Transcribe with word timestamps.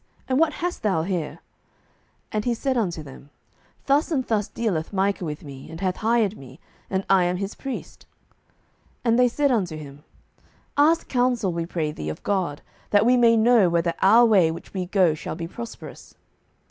and 0.27 0.39
what 0.39 0.53
hast 0.53 0.81
thou 0.81 1.03
here? 1.03 1.33
07:018:004 2.31 2.31
And 2.31 2.45
he 2.45 2.53
said 2.55 2.75
unto 2.75 3.03
them, 3.03 3.29
Thus 3.85 4.09
and 4.11 4.25
thus 4.25 4.47
dealeth 4.47 4.91
Micah 4.91 5.23
with 5.25 5.43
me, 5.43 5.69
and 5.69 5.79
hath 5.79 5.97
hired 5.97 6.35
me, 6.35 6.59
and 6.89 7.05
I 7.07 7.25
am 7.25 7.37
his 7.37 7.53
priest. 7.53 8.07
07:018:005 9.05 9.05
And 9.05 9.19
they 9.19 9.27
said 9.27 9.51
unto 9.51 9.77
him, 9.77 10.03
Ask 10.75 11.07
counsel, 11.07 11.53
we 11.53 11.67
pray 11.67 11.91
thee, 11.91 12.09
of 12.09 12.23
God, 12.23 12.63
that 12.89 13.05
we 13.05 13.15
may 13.15 13.37
know 13.37 13.69
whether 13.69 13.93
our 14.01 14.25
way 14.25 14.49
which 14.49 14.73
we 14.73 14.87
go 14.87 15.13
shall 15.13 15.35
be 15.35 15.47
prosperous. 15.47 16.15